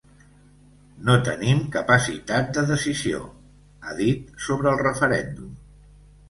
No 1.09 1.17
tenim 1.27 1.59
capacitat 1.75 2.49
de 2.55 2.63
decisió, 2.71 3.21
ha 3.91 3.95
dit 4.01 4.33
sobre 4.49 4.73
el 4.73 4.83
referèndum. 4.83 5.55